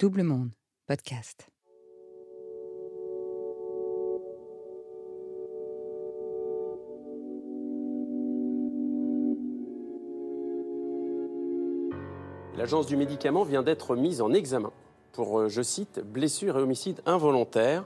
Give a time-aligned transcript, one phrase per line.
[0.00, 0.48] Double Monde,
[0.86, 1.50] podcast.
[12.56, 14.72] L'agence du médicament vient d'être mise en examen
[15.12, 17.84] pour, euh, je cite, blessure et homicide involontaire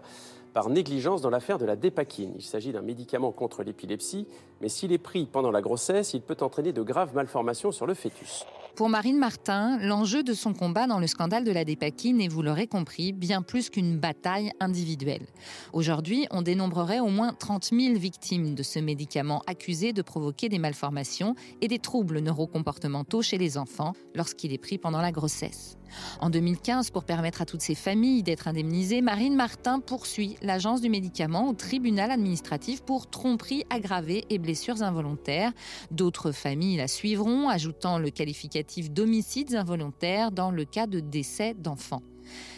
[0.53, 2.35] par négligence dans l'affaire de la dépakine.
[2.37, 4.29] Il s'agit d'un médicament contre l'épilepsie,
[4.61, 7.95] mais s'il est pris pendant la grossesse, il peut entraîner de graves malformations sur le
[7.95, 8.47] fœtus.
[8.77, 12.43] Pour Marine Martin, l'enjeu de son combat dans le scandale de la dépakine est, vous
[12.43, 15.29] l'aurez compris, bien plus qu'une bataille individuelle.
[15.73, 20.59] Aujourd'hui, on dénombrerait au moins 30 000 victimes de ce médicament accusé de provoquer des
[20.59, 25.77] malformations et des troubles neurocomportementaux chez les enfants lorsqu'il est pris pendant la grossesse.
[26.21, 30.91] En 2015, pour permettre à toutes ces familles d'être indemnisées, Marine Martin poursuit l'agence du
[30.91, 35.53] médicament au tribunal administratif pour tromperie aggravée et blessures involontaires.
[35.93, 42.03] D'autres familles la suivront, ajoutant le qualificatif d'homicides involontaires dans le cas de décès d'enfants.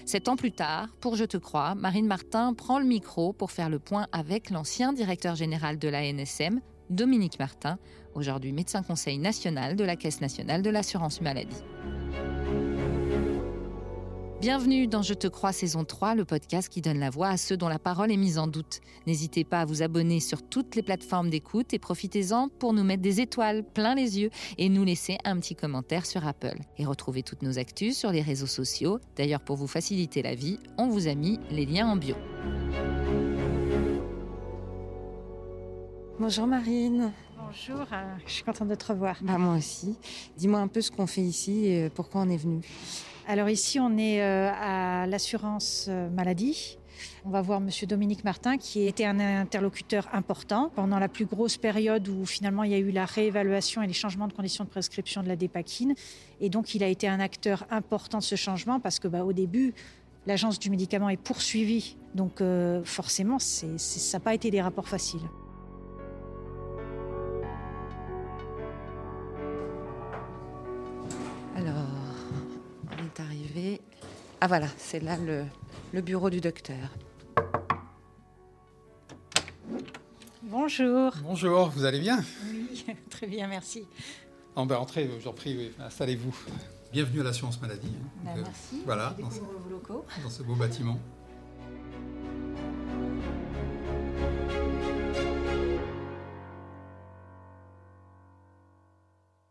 [0.04, 3.68] Sept ans plus tard, pour Je te crois, Marine Martin prend le micro pour faire
[3.68, 7.78] le point avec l'ancien directeur général de la NSM, Dominique Martin,
[8.14, 11.62] aujourd'hui médecin conseil national de la Caisse nationale de l'assurance maladie.
[14.38, 17.56] Bienvenue dans Je te crois saison 3, le podcast qui donne la voix à ceux
[17.56, 18.80] dont la parole est mise en doute.
[19.06, 23.00] N'hésitez pas à vous abonner sur toutes les plateformes d'écoute et profitez-en pour nous mettre
[23.00, 26.58] des étoiles plein les yeux et nous laisser un petit commentaire sur Apple.
[26.76, 29.00] Et retrouvez toutes nos actus sur les réseaux sociaux.
[29.16, 32.14] D'ailleurs, pour vous faciliter la vie, on vous a mis les liens en bio.
[36.20, 37.10] Bonjour Marine.
[37.46, 39.16] Bonjour, euh, je suis contente de te revoir.
[39.22, 39.96] Bah moi aussi.
[40.36, 42.60] Dis-moi un peu ce qu'on fait ici et pourquoi on est venu.
[43.28, 46.76] Alors ici, on est euh, à l'assurance euh, maladie.
[47.24, 51.56] On va voir Monsieur Dominique Martin, qui était un interlocuteur important pendant la plus grosse
[51.56, 54.70] période où finalement il y a eu la réévaluation et les changements de conditions de
[54.70, 55.94] prescription de la dépakine.
[56.40, 59.32] Et donc il a été un acteur important de ce changement parce que bah, au
[59.32, 59.72] début,
[60.26, 61.96] l'agence du médicament est poursuivie.
[62.14, 65.28] Donc euh, forcément, c'est, ça n'a pas été des rapports faciles.
[74.40, 75.44] Ah voilà, c'est là le,
[75.92, 76.90] le bureau du docteur.
[80.42, 81.12] Bonjour.
[81.22, 82.22] Bonjour, vous allez bien?
[82.50, 83.86] Oui, très bien, merci.
[84.54, 86.34] En ben, entrez, je vous en prie, oui, installez-vous.
[86.92, 87.88] Bienvenue à l'assurance maladie.
[87.94, 88.24] hein.
[88.24, 88.82] Donc, euh, merci.
[88.84, 90.04] Voilà, dans ce, vos locaux.
[90.22, 90.98] dans ce beau bâtiment.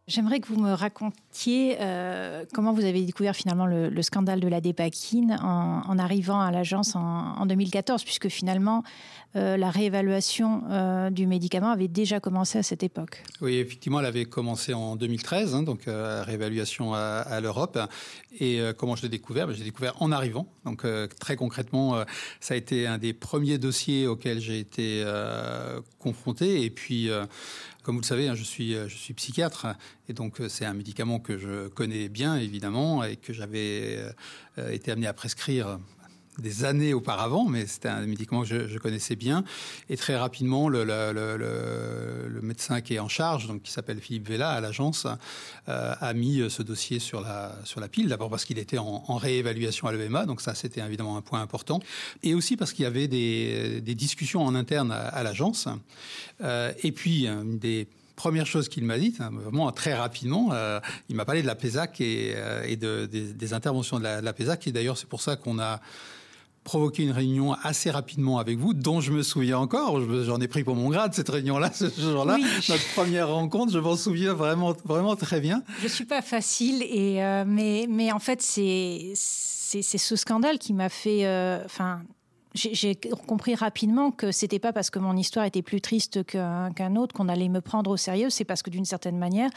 [0.07, 4.47] J'aimerais que vous me racontiez euh, comment vous avez découvert finalement le, le scandale de
[4.47, 8.83] la dépakine en, arrivant à l'agence en, en 2014, puisque finalement
[9.35, 13.23] euh, la réévaluation euh, du médicament avait déjà commencé à cette époque.
[13.41, 17.79] Oui, effectivement, elle avait commencé en 2013, hein, donc réévaluation à, l'Europe.
[18.39, 19.47] Et comment je l'ai découvert?
[19.47, 20.45] Ben, Je l'ai découvert en arrivant.
[20.65, 20.85] Donc
[21.19, 22.03] très concrètement,
[22.39, 25.03] ça a été un des premiers dossiers auxquels j'ai été
[25.99, 26.63] confronté.
[26.63, 27.09] Et puis,
[27.85, 29.67] comme vous le savez, hein, je suis, euh, je suis psychiatre.
[30.09, 33.99] Et donc, euh, c'est un médicament que je connais bien, évidemment, et que j'avais
[34.57, 35.79] euh, été amené à prescrire
[36.39, 39.43] des années auparavant, mais c'était un médicament que je, connaissais bien.
[39.89, 40.85] Et très rapidement, le,
[42.41, 45.07] médecin qui est en charge, donc qui s'appelle Philippe Vella à l'agence,
[45.69, 48.07] euh, a mis ce dossier sur la, sur la pile.
[48.07, 51.79] D'abord parce qu'il était en, réévaluation à l'EMA, donc ça c'était évidemment un point important.
[52.23, 55.67] Et aussi parce qu'il y avait des, discussions en interne à, l'agence.
[56.41, 60.79] Euh, et puis, une des première chose qu'il m'a dit, hein, vraiment très rapidement, euh,
[61.09, 64.21] il m'a parlé de la PESAC et, euh, et de, des, des, interventions de la,
[64.21, 64.67] de la PESAC.
[64.67, 65.81] Et d'ailleurs, c'est pour ça qu'on a
[66.65, 70.01] provoqué une réunion assez rapidement avec vous, dont je me souviens encore.
[70.23, 72.45] J'en ai pris pour mon grade cette réunion-là, ce jour-là, oui.
[72.67, 73.71] notre première rencontre.
[73.71, 75.63] Je m'en souviens vraiment, vraiment très bien.
[75.81, 80.73] Je suis pas facile, et euh, mais mais en fait c'est c'est ce scandale qui
[80.73, 81.21] m'a fait,
[81.65, 81.99] enfin.
[81.99, 82.14] Euh,
[82.55, 82.95] j'ai
[83.27, 87.13] compris rapidement que c'était pas parce que mon histoire était plus triste qu'un qu autre
[87.13, 88.29] qu'on allait me prendre au sérieux.
[88.29, 89.49] C'est parce que d'une certaine manière,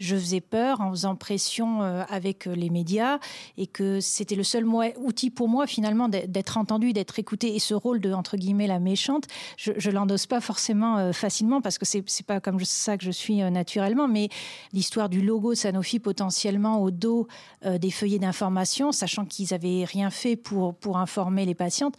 [0.00, 3.18] je faisais peur en faisant pression euh, avec les médias
[3.56, 4.64] et que c'était le seul
[4.96, 7.54] outil pour moi finalement d'être entendu, d'être écouté.
[7.54, 9.26] Et ce rôle de entre guillemets la méchante,
[9.56, 13.10] je, je l'endosse pas forcément euh, facilement parce que c'est pas comme ça que je
[13.10, 14.08] suis euh, naturellement.
[14.08, 14.28] Mais
[14.72, 17.26] l'histoire du logo Sanofi potentiellement au dos
[17.64, 21.96] euh, des feuillets d'information, sachant qu'ils avaient rien fait pour pour informer les patientes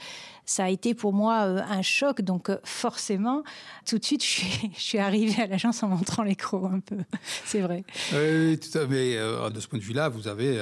[0.50, 2.22] ça a été pour moi un choc.
[2.22, 3.44] Donc forcément,
[3.88, 6.98] tout de suite, je suis, je arrivée à l'agence en montrant les crocs un peu.
[7.46, 7.84] C'est vrai.
[8.13, 9.51] Oui, tout à fait.
[9.54, 10.60] de ce point de vue-là, vous avez,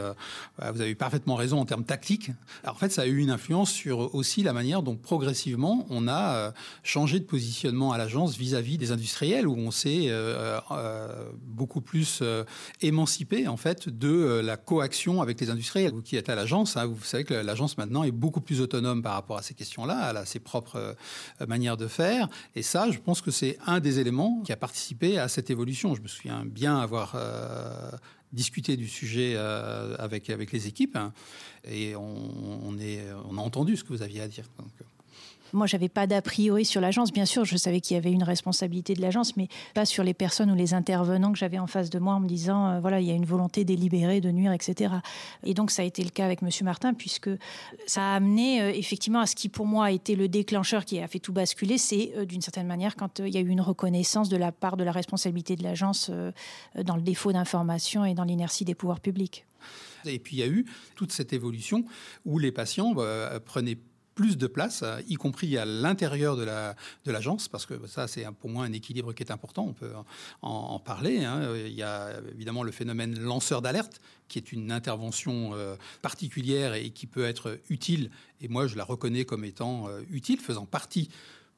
[0.74, 2.32] vous avez parfaitement raison en termes tactiques.
[2.64, 6.10] Alors, en fait, ça a eu une influence sur aussi la manière dont progressivement on
[6.10, 6.52] a
[6.84, 10.12] changé de positionnement à l'agence vis-à-vis des industriels, où on s'est
[11.44, 12.22] beaucoup plus
[12.82, 15.94] émancipé en fait de la coaction avec les industriels.
[15.94, 19.02] Vous qui êtes à l'agence, hein, vous savez que l'agence maintenant est beaucoup plus autonome
[19.02, 20.96] par rapport à ces questions-là, elle a ses propres
[21.48, 25.20] manières de faire, et ça, je pense que c'est un des éléments qui a participé
[25.20, 25.96] à cette évolution.
[25.96, 27.92] Je me souviens bien avoir euh,
[28.34, 31.14] discuté du sujet euh, avec, avec les équipes hein,
[31.66, 34.46] et on, est, on a entendu ce que vous aviez à dire.
[35.54, 37.12] Moi, j'avais pas d'a priori sur l'agence.
[37.12, 40.14] Bien sûr, je savais qu'il y avait une responsabilité de l'agence, mais pas sur les
[40.14, 43.00] personnes ou les intervenants que j'avais en face de moi en me disant, euh, voilà,
[43.00, 44.96] il y a une volonté délibérée de nuire, etc.
[45.44, 47.30] Et donc, ça a été le cas avec Monsieur Martin, puisque
[47.86, 51.00] ça a amené euh, effectivement à ce qui, pour moi, a été le déclencheur qui
[51.00, 51.78] a fait tout basculer.
[51.78, 54.78] C'est euh, d'une certaine manière quand il y a eu une reconnaissance de la part
[54.78, 56.12] de la responsabilité de l'agence
[56.76, 59.46] dans le défaut d'information et dans l'inertie des pouvoirs publics.
[60.06, 60.66] Et puis il y a eu
[60.96, 61.86] toute cette évolution
[62.26, 62.94] où les patients
[63.46, 63.78] prenaient
[64.18, 68.26] plus de place, y compris à l'intérieur de l'agence, la, de parce que ça, c'est
[68.42, 69.66] pour moi un équilibre qui est important.
[69.70, 69.92] On peut
[70.42, 71.24] en, parler.
[71.24, 71.56] Hein.
[71.56, 76.90] Il y a évidemment le phénomène lanceur d'alerte, qui est une intervention euh, particulière et
[76.90, 78.10] qui peut être utile.
[78.42, 81.10] Et moi, je la reconnais comme étant euh, utile, faisant partie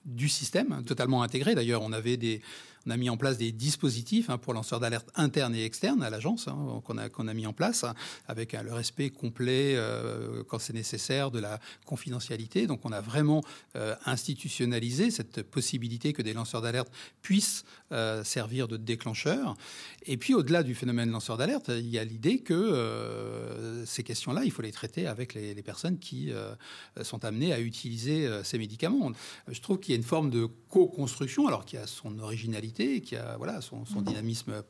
[0.06, 1.56] du système, totalement intégré.
[1.56, 2.42] D'ailleurs, on avait des,
[2.86, 6.10] on a mis en place des dispositifs hein, pour lanceurs d'alerte internes et externes à
[6.10, 7.86] l'agence hein, qu'on a, qu'on a mis en place
[8.28, 12.68] avec hein, le respect complet, euh, quand c'est nécessaire, de la confidentialité.
[12.68, 13.44] Donc on a vraiment
[13.76, 16.92] euh, institutionnalisé cette possibilité que des lanceurs d'alerte
[17.22, 19.56] puissent euh, servir de déclencheur.
[20.06, 24.52] Et puis au-delà du phénomène lanceur d'alerte, il y a l'idée que ces questions-là, il
[24.52, 26.32] faut les traiter avec les, les personnes qui
[27.02, 29.12] sont amenées à utiliser ces médicaments.
[29.48, 33.16] Je trouve qu'il y a une forme de co-construction, alors qui a son originalité qui
[33.16, 34.04] a voilà, son, mhm.
[34.04, 34.64] dynamisme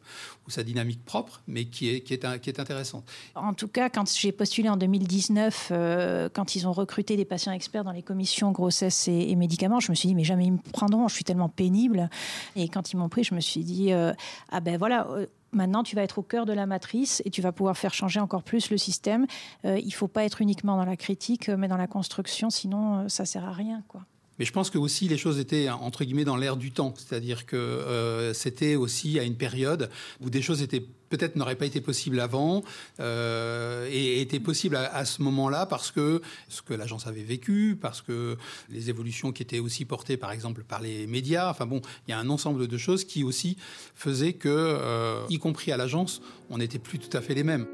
[0.47, 3.09] ou sa dynamique propre, mais qui est, qui est, qui est intéressante.
[3.35, 7.51] En tout cas, quand j'ai postulé en 2019, euh, quand ils ont recruté des patients
[7.51, 10.57] experts dans les commissions grossesse et, médicaments, je me suis dit, mais jamais ils me
[10.57, 12.09] prendront, je suis tellement pénible.
[12.55, 14.13] Et quand ils m'ont pris, je me suis dit, euh,
[14.49, 15.07] ah ben voilà.
[15.09, 17.93] Euh, maintenant, tu vas être au cœur de la matrice et tu vas pouvoir faire
[17.93, 19.25] changer encore plus le système.
[19.63, 23.25] il ne faut pas être uniquement dans la critique, mais dans la construction, sinon ça
[23.25, 24.05] sert à rien, quoi.
[24.39, 27.45] Mais je pense que aussi les choses étaient entre guillemets dans l'air du temps, c'est-à-dire
[27.45, 29.89] que euh, c'était aussi à une période
[30.21, 32.63] où des choses étaient peut-être n'auraient pas été possibles avant
[32.99, 38.01] euh, et étaient possibles à, ce moment-là parce que ce que l'agence avait vécu, parce
[38.01, 38.37] que
[38.69, 41.49] les évolutions qui étaient aussi portées par exemple par les médias.
[41.49, 43.57] Enfin bon, il y a un ensemble de choses qui aussi
[43.95, 47.65] faisaient que, euh, y compris à l'agence, on n'était plus tout à fait les mêmes.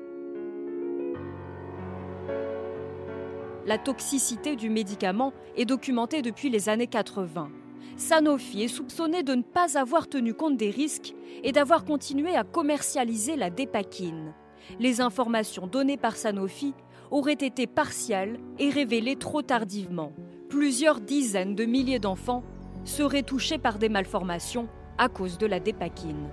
[3.65, 7.49] La toxicité du médicament est documentée depuis les années 80.
[7.97, 11.13] Sanofi est soupçonné de ne pas avoir tenu compte des risques
[11.43, 14.33] et d'avoir continué à commercialiser la dépakine.
[14.79, 16.73] Les informations données par Sanofi
[17.11, 20.11] auraient été partiales et révélées trop tardivement.
[20.49, 22.43] Plusieurs dizaines de milliers d'enfants
[22.83, 24.67] seraient touchés par des malformations
[24.97, 26.29] à cause de la dépakine.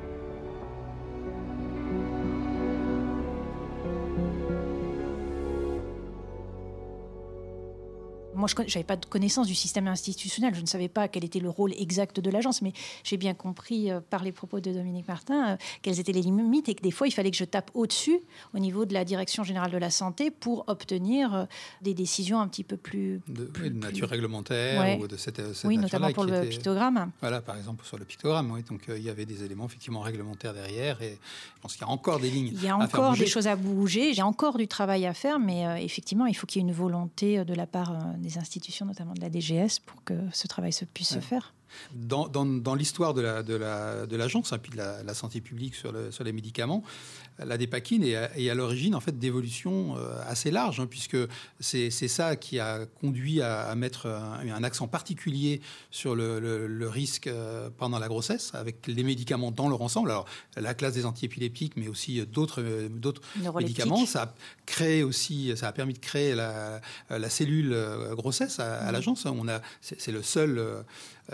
[8.42, 10.52] Moi, je n'avais pas de connaissance du système institutionnel.
[10.52, 12.72] Je ne savais pas quel était le rôle exact de l'agence, mais
[13.04, 16.68] j'ai bien compris euh, par les propos de Dominique Martin euh, quelles étaient les limites
[16.68, 18.18] et que des fois, il fallait que je tape au-dessus,
[18.52, 21.44] au niveau de la Direction générale de la santé, pour obtenir euh,
[21.82, 23.20] des décisions un petit peu plus.
[23.28, 25.54] De, nature réglementaire ou de cette.
[25.54, 27.12] cette oui, notamment pour le pictogramme.
[27.20, 28.64] Voilà, par exemple, sur le pictogramme, oui.
[28.68, 31.18] Donc, il y avait des éléments effectivement réglementaires derrière et
[31.54, 32.50] je pense qu'il y a encore des lignes.
[32.52, 34.14] Il y a encore des choses à bouger.
[34.14, 37.44] J'ai encore du travail à faire, mais effectivement, il faut qu'il y ait une volonté
[37.44, 41.08] de la part des institutions, notamment de la DGS, pour que ce travail se puisse
[41.08, 41.54] se faire.
[41.94, 45.92] Dans, dans, l'histoire de l'agence, la, de la, hein, puis de la, santé publique sur,
[45.92, 46.82] le, sur les médicaments,
[47.38, 48.16] la dépakine est
[48.50, 51.16] à, l'origine en fait d'évolutions euh, assez larges, hein, puisque
[51.60, 55.60] c'est ça qui a conduit à, mettre un, accent particulier
[55.90, 60.10] sur le, risque euh, pendant la grossesse, avec les médicaments dans leur ensemble.
[60.10, 60.26] Alors
[60.56, 63.22] la classe des antiépileptiques, mais aussi d'autres d'autres
[63.56, 64.04] médicaments.
[64.06, 64.34] Ça a
[64.66, 68.92] créé aussi, ça a permis de créer la, la cellule euh, grossesse à, à mmh.
[68.92, 69.26] l'agence.
[69.26, 70.84] On a, c'est le seul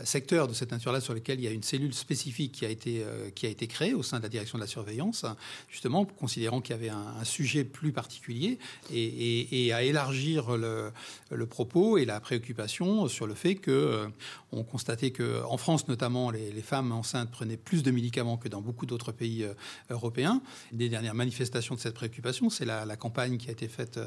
[0.04, 2.68] secteur vecteurs de cette nature-là sur lesquels il y a une cellule spécifique qui a
[2.68, 5.24] été, qui a été créée au sein de la direction de la surveillance,
[5.70, 8.58] justement, considérant qu'il y avait un, sujet plus particulier
[8.92, 10.90] et, à élargir le,
[11.30, 14.08] le, propos et la préoccupation sur le fait que
[14.50, 18.62] on constatait qu'en France, notamment, les, les, femmes enceintes prenaient plus de médicaments que dans
[18.62, 19.46] beaucoup d'autres pays
[19.90, 20.40] européens.
[20.72, 24.00] Des dernières manifestations de cette préoccupation, c'est la, campagne qui a été faite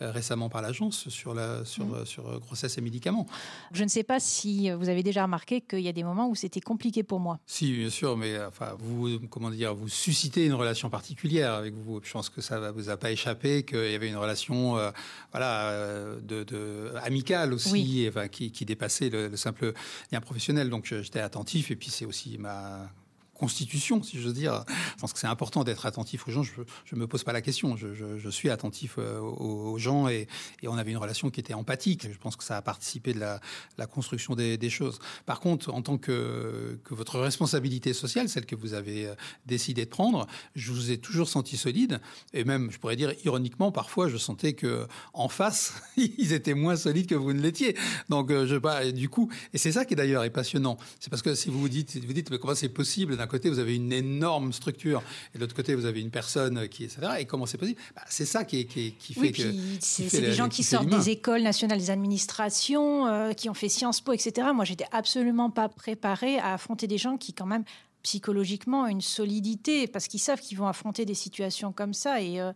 [0.00, 2.06] récemment par l'agence sur, la, sur, mmh.
[2.06, 3.26] sur grossesse et médicaments.
[3.72, 6.34] Je ne sais pas si vous avez déjà remarqué qu'il y a des moments où
[6.34, 7.38] c'était compliqué pour moi.
[7.46, 12.00] Si, bien sûr, mais enfin, vous, comment dire, vous suscitez une relation particulière avec vous.
[12.02, 14.90] Je pense que ça ne vous a pas échappé qu'il y avait une relation, euh,
[15.32, 19.72] voilà, euh, de, amicale aussi, enfin, qui, dépassait le, le simple
[20.10, 20.70] lien professionnel.
[20.70, 22.90] Donc j'étais attentif, et puis c'est aussi ma
[23.36, 24.64] constitution, si j'ose dire.
[24.94, 26.42] Je pense que c'est important d'être attentif aux gens.
[26.42, 26.60] Je
[26.92, 27.76] ne me pose pas la question.
[27.76, 30.26] Je, suis attentif euh, aux, gens et,
[30.66, 32.06] on avait une relation qui était empathique.
[32.10, 34.98] Je pense que ça a participé de la, construction des, choses.
[35.26, 39.14] Par contre, en tant que, que, votre responsabilité sociale, celle que vous avez euh,
[39.46, 42.00] décidé de prendre, je vous ai toujours senti solide.
[42.32, 46.76] Et même, je pourrais dire ironiquement, parfois, je sentais que en face, ils étaient moins
[46.76, 47.76] solides que vous ne l'étiez.
[48.08, 48.90] Donc, euh, je pas.
[48.90, 50.76] Du coup, et c'est ça qui d'ailleurs est passionnant.
[51.00, 53.50] C'est parce que si vous vous dites, vous dites, mais comment c'est possible d'un côté,
[53.50, 55.02] vous avez une énorme structure,
[55.34, 57.00] et de l'autre côté, vous avez une personne qui, etc.
[57.18, 57.80] Et comment c'est possible?
[57.94, 59.42] Bah, C'est ça qui, qui, qui fait que.
[59.80, 64.00] C'est des gens qui, sortent des écoles nationales des administrations, euh, qui ont fait Sciences
[64.00, 64.48] Po, etc.
[64.54, 67.64] Moi, j'étais absolument pas préparée à affronter des gens qui, quand même,
[68.02, 72.20] psychologiquement, ont une solidité, parce qu'ils savent qu'ils vont affronter des situations comme ça.
[72.20, 72.40] Et.
[72.40, 72.52] Euh,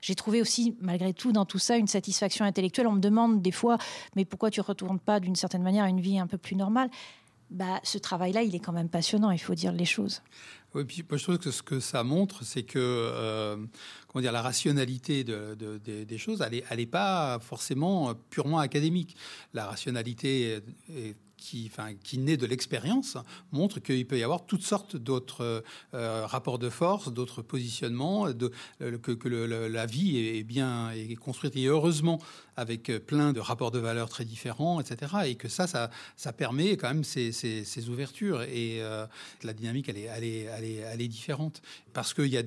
[0.00, 2.86] j'ai trouvé aussi, malgré tout, dans tout ça, une satisfaction intellectuelle.
[2.86, 3.78] On me demande des fois,
[4.14, 6.54] mais pourquoi tu ne retournes pas d'une certaine manière à une vie un peu plus
[6.54, 6.88] normale?
[7.50, 10.22] Bah, ce travail-là, il est quand même passionnant, il faut dire les choses.
[10.74, 13.56] Oui, puis moi, je trouve que ce que ça montre, c'est que euh,
[14.06, 19.16] comment dire, la rationalité de, des choses, elle n'est pas forcément purement académique.
[19.54, 23.16] La rationalité est qui, enfin, qui naît de l'expérience
[23.52, 25.64] montre qu'il peut y avoir toutes sortes d'autres
[25.94, 32.18] euh, rapports de force, d'autres positionnements, euh, que, la vie est bien construite et heureusement
[32.56, 35.12] avec plein de rapports de valeurs très différents, etc.
[35.26, 39.06] Et que ça, ça, permet quand même ces, ouvertures et euh,
[39.42, 42.42] la dynamique, elle est, différente parce qu'il y a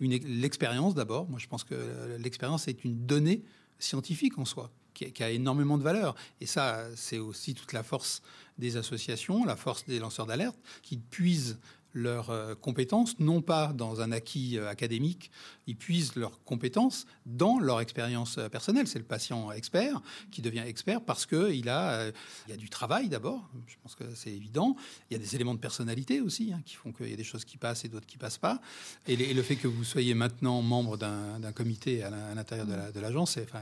[0.00, 1.28] l'expérience d'abord.
[1.28, 3.42] Moi, je pense que l'expérience est une donnée
[3.78, 4.72] scientifique en soi
[5.06, 6.14] qui, a énormément de valeur.
[6.40, 8.22] Et ça, c'est aussi toute la force
[8.58, 11.58] des associations, la force des lanceurs d'alerte, qui puisent
[11.94, 15.30] leurs euh, compétences, non pas dans un acquis euh, académique,
[15.66, 18.86] ils puisent leurs compétences dans leur expérience euh, personnelle.
[18.86, 22.08] C'est le patient expert qui devient expert parce qu'il a,
[22.46, 24.76] il y a du travail d'abord, je pense que c'est évident.
[25.10, 27.24] Il y a des éléments de personnalité aussi hein, qui font qu'il y a des
[27.24, 28.60] choses qui passent et d'autres qui passent pas.
[29.06, 33.42] Et, le fait que vous soyez maintenant membre d'un comité à l'intérieur de l'agence, la,
[33.42, 33.60] enfin,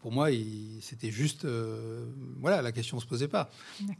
[0.00, 0.28] pour moi,
[0.80, 1.46] c'était juste,
[2.40, 3.50] voilà, la question ne se posait pas.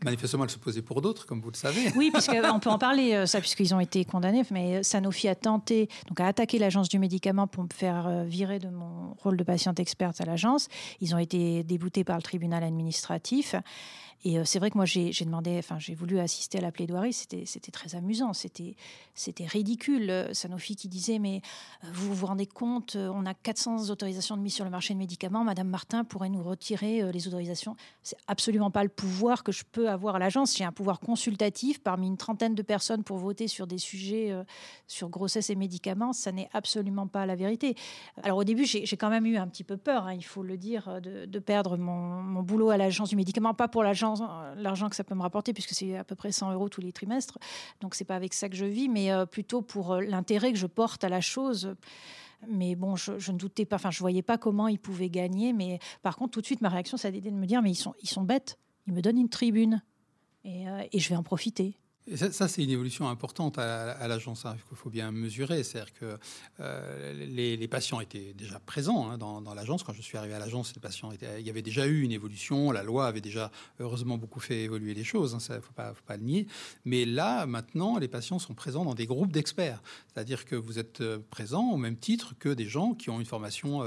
[0.03, 1.93] Manifestement, elle se posait pour d'autres, comme vous le savez.
[1.97, 5.89] Oui, puisqu'on peut en parler, ça, puisque ils ont été condamnés, mais Sanofi a tenté,
[6.09, 9.45] donc a attaqué l'agence du médicament pour me faire euh, virer de mon rôle de
[9.45, 10.69] patiente experte à l'agence.
[11.01, 13.55] Ils ont été déboutés par le tribunal administratif.
[14.23, 17.13] Et euh, c'est vrai que moi, j'ai demandé, enfin, j'ai voulu assister à la plaidoirie.
[17.13, 18.33] C'était très amusant.
[18.33, 18.77] C'était
[19.47, 20.11] ridicule.
[20.11, 21.41] Euh, Sanofi qui disait, mais
[21.85, 24.99] euh, vous vous rendez compte, on a 400 autorisations de mise sur le marché de
[24.99, 25.45] médicaments.
[25.45, 27.77] Madame Martin pourrait nous retirer les autorisations.
[28.03, 30.57] C'est absolument pas le pouvoir que je peux avoir à l'agence.
[30.57, 34.35] J'ai un pouvoir consultatif parmi une trentaine de personnes pour voter sur des sujets
[34.87, 36.13] sur grossesse et médicaments.
[36.13, 37.75] Ça n'est absolument pas la vérité.
[38.23, 40.57] Alors au début, j'ai quand même eu un petit peu peur, hein, il faut le
[40.57, 44.10] dire, de, de perdre mon, mon boulot à l'agence du médicament, pas pour l'agence
[44.57, 46.93] l'argent que ça peut me rapporter, puisque c'est à peu près 100 euros tous les
[46.93, 47.39] trimestres.
[47.81, 50.59] Donc, c'est pas avec ça que je vis, mais euh, plutôt pour euh, l'intérêt que
[50.59, 51.75] je porte à la chose.
[52.49, 55.53] Mais bon, je, ne doutais pas, enfin, je voyais pas comment ils pouvaient gagner.
[55.53, 57.71] Mais par contre, tout de suite, ma réaction, ça a été de me dire, mais
[57.71, 58.59] ils sont, ils sont bêtes.
[58.87, 59.83] Ils me donnent une tribune.
[60.45, 61.77] Et, euh, et je vais en profiter
[62.17, 65.63] ça, c'est une évolution importante à, l'agence, hein, qu'il faut bien mesurer.
[65.63, 66.19] C'est-à-dire que
[66.61, 69.83] euh, les, patients étaient déjà présents hein, dans, l'agence.
[69.83, 72.73] Quand je suis arrivé à l'agence, les patients il y avait déjà eu une évolution.
[72.73, 75.33] La loi avait déjà, heureusement, beaucoup fait évoluer les choses.
[75.33, 76.47] Il hein, ne faut pas, le nier.
[76.85, 79.83] Mais là, maintenant, les patients sont présents dans des groupes d'experts.
[80.13, 83.27] C'est-à-dire que vous êtes euh, présents au même titre que des gens qui ont une
[83.27, 83.83] formation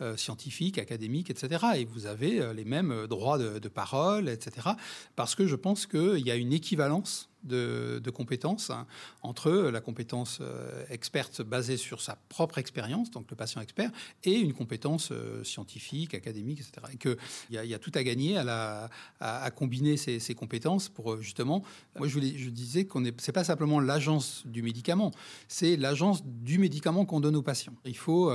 [0.00, 1.64] euh, scientifique, académique, etc.
[1.76, 4.70] Et vous avez les mêmes droits de parole, etc.
[5.16, 8.86] Parce que je pense qu'il y a une équivalence de, compétences hein,
[9.22, 13.90] entre la compétence euh, experte basée sur sa propre expérience, donc le patient expert,
[14.24, 16.86] et une compétence euh, scientifique, académique, etc.
[16.92, 17.16] Et qu'il
[17.50, 21.62] y, a, y a tout à gagner à, combiner ces, compétences pour euh, justement.
[21.98, 25.12] Moi, je, je disais qu'on n'est c'est pas simplement l'agence du médicament,
[25.48, 27.74] c'est l'agence du médicament qu'on donne aux patients.
[27.84, 28.32] Il faut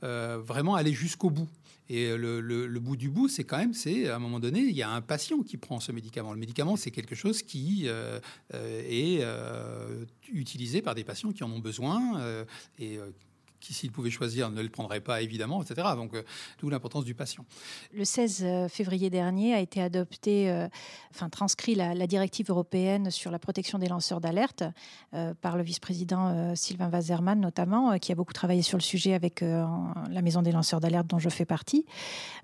[0.00, 1.48] vraiment aller jusqu'au bout.
[1.88, 4.82] Et le, bout du bout, c'est quand même, c'est à un moment donné, il y
[4.82, 6.32] a un patient qui prend ce médicament.
[6.32, 7.86] Le médicament, c'est quelque chose qui
[8.50, 9.24] est
[10.32, 12.44] utilisé par des patients qui en ont besoin
[13.62, 15.88] qui, s'il pouvait choisir, ne le prendrait pas, évidemment, etc.
[15.96, 16.22] Donc, euh,
[16.58, 17.46] d'où l'importance du patient.
[17.94, 20.68] Le 16 euh, février dernier a été adopté, euh,
[21.14, 24.64] enfin, transcrit la, directive européenne sur la protection des lanceurs d'alerte
[25.40, 30.20] par le vice-président Sylvain Wazerman, notamment, qui a beaucoup travaillé sur le sujet avec la
[30.20, 31.86] Maison des lanceurs d'alerte, dont je fais partie.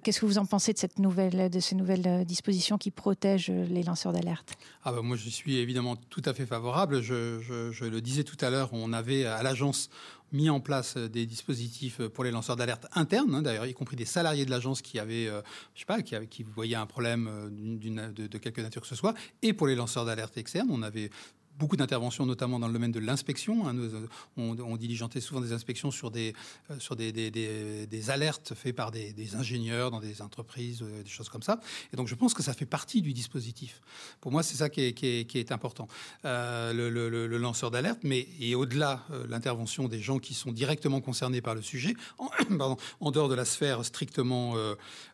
[0.05, 3.83] Qu'est-ce que vous en pensez de, cette nouvelle, de ces nouvelles dispositions qui protègent les
[3.83, 4.57] lanceurs d'alerte?
[4.85, 7.03] Ah ben Moi, je suis évidemment tout à fait favorable.
[7.03, 7.41] Je,
[7.73, 9.91] je le disais tout à l'heure, on avait à l'agence
[10.33, 13.75] mis en place euh, des dispositifs euh, pour les lanceurs d'alerte internes, hein, d'ailleurs, y
[13.75, 15.41] compris des salariés de l'agence qui avaient, euh,
[15.75, 19.15] je sais pas, qui, qui voyaient un problème de, de, quelque nature que ce soit,
[19.43, 21.11] et pour les lanceurs d'alerte externes, on avait
[21.59, 23.67] beaucoup d'interventions, notamment dans le domaine de l'inspection.
[23.67, 23.77] Hein.
[23.77, 26.33] Euh, on, diligentait souvent des inspections sur des,
[26.71, 31.29] euh, sur des, des, alertes faites par des, ingénieurs dans des entreprises, euh, des choses
[31.29, 31.61] comme ça.
[31.93, 33.81] Et donc, je pense que ça fait partie du dispositif.
[34.21, 35.89] Pour moi, c'est ça qui est, qui est, important.
[36.25, 41.63] le, lanceur d'alerte, mais et au-delà, l'intervention des gens qui sont directement concernés par le
[41.63, 42.29] sujet, en,
[43.01, 44.55] en dehors de la sphère strictement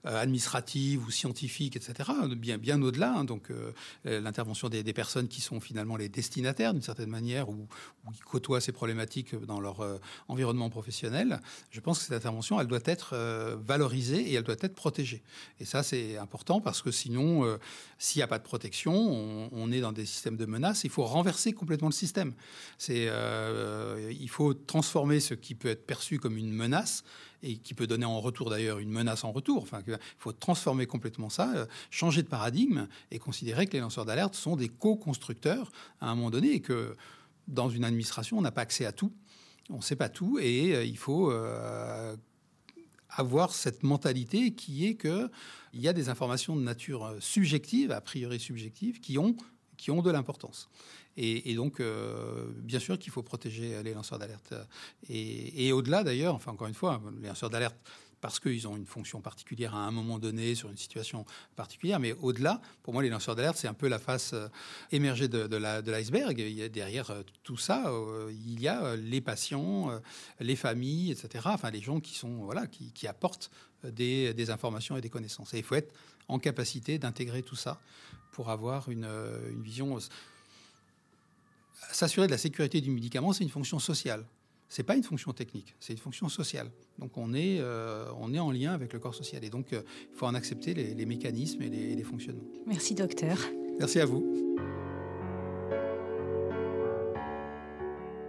[0.05, 3.15] administrative ou scientifique, etc., bien, bien au-delà.
[3.17, 3.25] Hein.
[3.25, 3.49] donc,
[4.05, 6.09] l'intervention des, personnes qui sont finalement les
[6.43, 7.67] d'une certaine manière ou,
[8.12, 9.99] qui côtoient ces problématiques dans leur euh,
[10.29, 14.57] environnement professionnel, je pense que cette intervention, elle doit être euh, valorisée et elle doit
[14.61, 15.23] être protégée.
[15.61, 17.57] Et ça, c'est important parce que sinon, euh,
[17.99, 18.95] s'il n'y a pas de protection,
[19.53, 20.85] on, est dans des systèmes de menaces.
[20.85, 22.35] Il faut renverser complètement le système.
[22.79, 23.09] C'est,
[24.11, 27.05] il faut transformer ce qui peut être perçu comme une menace
[27.45, 29.63] et qui peut donner en retour d'ailleurs une menace en retour.
[29.63, 34.07] Enfin, il faut transformer complètement ça, euh, changer de paradigme et considérer que les lanceurs
[34.07, 35.71] d'alerte sont des co-constructeurs
[36.01, 36.97] à un moment donné et que
[37.47, 39.13] dans une administration, on n'a pas accès à tout,
[39.69, 42.17] on ne sait pas tout et euh, il faut euh,
[43.11, 45.31] avoir cette mentalité qui est qu'il
[45.75, 49.37] y a des informations de nature subjective, a priori subjective, qui ont,
[49.76, 50.69] qui ont de l'importance.
[51.16, 54.52] Et, donc, euh, bien sûr qu'il faut protéger les lanceurs d'alerte.
[55.09, 57.76] Et, au-delà, d'ailleurs, enfin, encore une fois, les lanceurs d'alerte,
[58.21, 61.26] parce qu'ils ont une fonction particulière à un moment donné, sur une situation
[61.57, 64.49] particulière, mais au-delà, pour moi, les lanceurs d'alerte, c'est un peu la face euh,
[64.90, 66.35] émergée de, de l'iceberg.
[66.71, 67.93] derrière euh, tout ça,
[68.31, 69.90] il y a les patients,
[70.40, 71.45] les familles, etc.
[71.52, 73.50] Enfin, les gens qui sont, voilà, qui, apportent
[73.85, 75.52] des, des, informations et des connaissances.
[75.54, 75.93] Et il faut être
[76.28, 77.81] en capacité d'intégrer tout ça
[78.33, 79.09] pour avoir une,
[79.50, 79.99] une vision
[81.93, 84.25] s'assurer de la sécurité du médicament, c'est une fonction sociale.
[84.69, 86.71] C'est pas une fonction technique, c'est une fonction sociale.
[86.99, 89.45] Donc on est, euh, on est en lien avec le corps social.
[89.45, 92.43] Et donc euh, il faut en accepter les, mécanismes et les, les fonctionnements.
[92.66, 93.38] Merci docteur.
[93.78, 94.25] Merci à vous.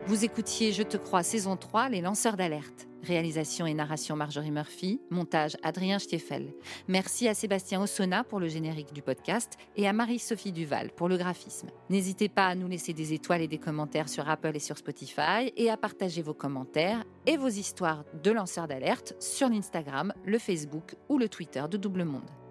[0.07, 2.87] Vous écoutiez Je te crois saison 3, Les lanceurs d'alerte.
[3.05, 6.53] Réalisation et narration Marjorie Murphy, montage Adrien Stiefel.
[6.87, 11.17] Merci à Sébastien Ossona pour le générique du podcast et à Marie-Sophie Duval pour le
[11.17, 11.67] graphisme.
[11.89, 15.53] N'hésitez pas à nous laisser des étoiles et des commentaires sur Apple et sur Spotify
[15.55, 20.95] et à partager vos commentaires et vos histoires de lanceurs d'alerte sur l'Instagram, le Facebook
[21.07, 22.44] ou le Twitter de Double Monde.